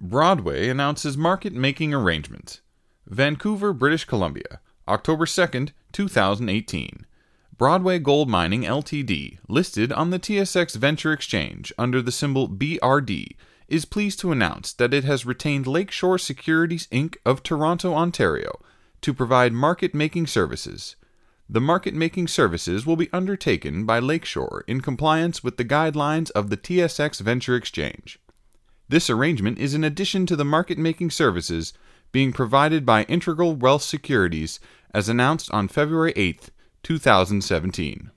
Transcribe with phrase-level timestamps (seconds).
[0.00, 2.60] Broadway announces market making arrangements.
[3.08, 7.04] Vancouver, British Columbia, October 2nd, 2018.
[7.56, 13.34] Broadway Gold Mining Ltd., listed on the TSX Venture Exchange under the symbol BRD,
[13.66, 17.16] is pleased to announce that it has retained Lakeshore Securities Inc.
[17.26, 18.52] of Toronto, Ontario,
[19.00, 20.94] to provide market making services.
[21.48, 26.50] The market making services will be undertaken by Lakeshore in compliance with the guidelines of
[26.50, 28.20] the TSX Venture Exchange.
[28.88, 31.74] This arrangement is in addition to the market making services
[32.10, 34.60] being provided by Integral Wealth Securities
[34.94, 36.48] as announced on February 8,
[36.82, 38.10] 2017.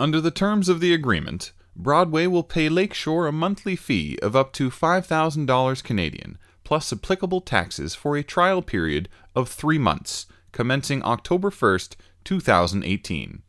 [0.00, 4.52] Under the terms of the agreement, Broadway will pay Lakeshore a monthly fee of up
[4.54, 11.50] to $5,000 Canadian plus applicable taxes for a trial period of 3 months commencing October
[11.50, 13.42] 1st, 2018.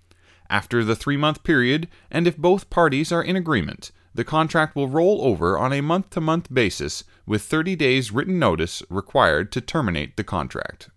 [0.49, 5.21] After the 3-month period and if both parties are in agreement, the contract will roll
[5.21, 10.17] over on a month to month basis with 30 days written notice required to terminate
[10.17, 10.89] the contract.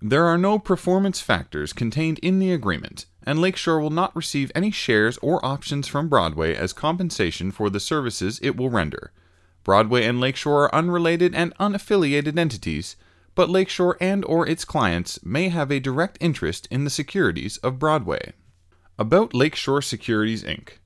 [0.00, 4.70] There are no performance factors contained in the agreement, and Lakeshore will not receive any
[4.70, 9.12] shares or options from Broadway as compensation for the services it will render.
[9.64, 12.96] Broadway and Lakeshore are unrelated and unaffiliated entities,
[13.34, 17.78] but Lakeshore and or its clients may have a direct interest in the securities of
[17.78, 18.32] Broadway.
[18.98, 20.78] About Lakeshore Securities Inc.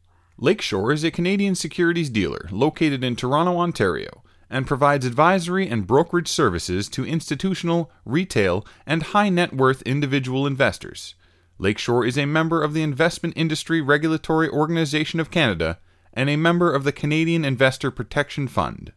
[0.42, 6.26] Lakeshore is a Canadian securities dealer located in Toronto, Ontario, and provides advisory and brokerage
[6.26, 11.14] services to institutional, retail, and high net worth individual investors.
[11.58, 15.78] Lakeshore is a member of the Investment Industry Regulatory Organization of Canada
[16.12, 18.92] and a member of the Canadian Investor Protection Fund.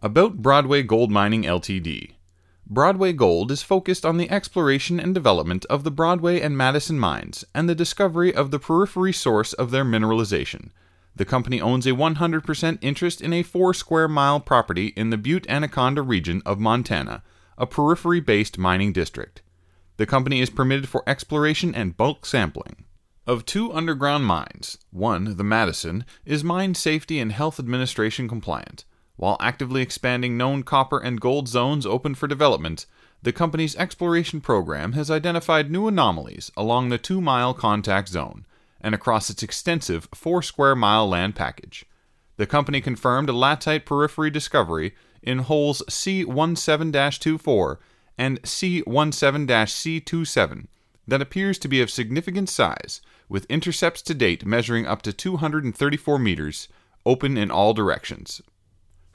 [0.00, 2.12] About Broadway Gold Mining Ltd.
[2.70, 7.42] Broadway Gold is focused on the exploration and development of the Broadway and Madison mines
[7.54, 10.68] and the discovery of the porphyry source of their mineralization.
[11.16, 15.48] The company owns a 100% interest in a 4 square mile property in the Butte
[15.48, 17.22] Anaconda region of Montana,
[17.56, 19.40] a porphyry based mining district.
[19.96, 22.84] The company is permitted for exploration and bulk sampling.
[23.26, 28.84] Of two underground mines, one, the Madison, is Mine Safety and Health Administration compliant.
[29.18, 32.86] While actively expanding known copper and gold zones open for development,
[33.20, 38.46] the company's exploration program has identified new anomalies along the two mile contact zone
[38.80, 41.84] and across its extensive four square mile land package.
[42.36, 47.80] The company confirmed a latite porphyry discovery in holes C17 24
[48.16, 50.66] and C17 C27
[51.08, 56.20] that appears to be of significant size, with intercepts to date measuring up to 234
[56.20, 56.68] meters,
[57.04, 58.42] open in all directions.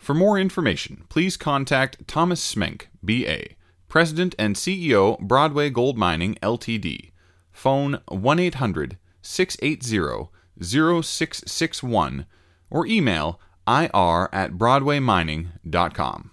[0.04, 3.56] For more information, please contact Thomas Smenk, B.A.,
[3.88, 7.12] President and CEO, Broadway Gold Mining, Ltd.
[7.54, 10.28] Phone 1 800 680
[10.60, 12.26] 0661
[12.70, 16.32] or email ir at broadwaymining.com.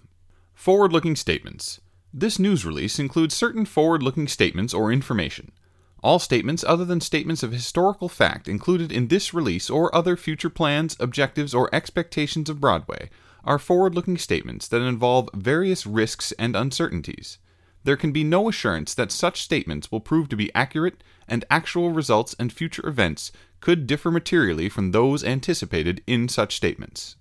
[0.52, 1.80] Forward looking statements.
[2.12, 5.52] This news release includes certain forward looking statements or information.
[6.02, 10.50] All statements other than statements of historical fact included in this release or other future
[10.50, 13.10] plans, objectives, or expectations of Broadway
[13.44, 17.38] are forward looking statements that involve various risks and uncertainties.
[17.82, 21.90] There can be no assurance that such statements will prove to be accurate, and actual
[21.90, 27.16] results and future events could differ materially from those anticipated in such statements.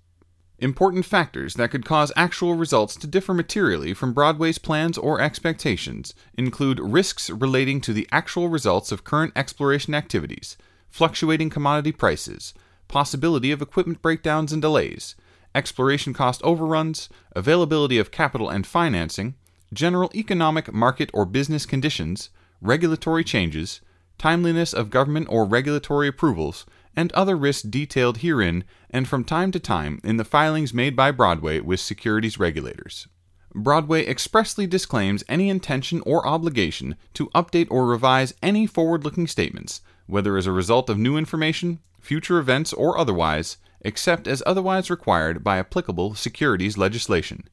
[0.62, 6.14] Important factors that could cause actual results to differ materially from Broadway's plans or expectations
[6.34, 10.58] include risks relating to the actual results of current exploration activities,
[10.90, 12.54] fluctuating commodity prices,
[12.90, 15.16] possibility of equipment breakdowns and delays,
[15.56, 19.36] exploration cost overruns, availability of capital and financing,
[19.74, 22.30] general economic, market, or business conditions,
[22.62, 23.82] regulatory changes,
[24.18, 26.66] timeliness of government or regulatory approvals,
[26.96, 31.12] and other risks detailed herein and from time to time in the filings made by
[31.12, 33.08] Broadway with securities regulators.
[33.56, 39.82] Broadway expressly disclaims any intention or obligation to update or revise any forward looking statements,
[40.06, 45.44] whether as a result of new information, future events, or otherwise, except as otherwise required
[45.44, 47.44] by applicable securities legislation.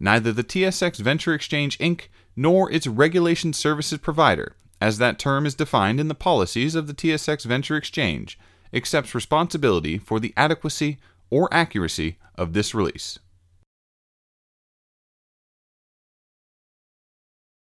[0.00, 2.08] Neither the TSX Venture Exchange Inc.
[2.34, 6.94] nor its regulation services provider, as that term is defined in the policies of the
[6.94, 8.38] TSX Venture Exchange,
[8.72, 10.98] accepts responsibility for the adequacy
[11.30, 13.18] or accuracy of this release.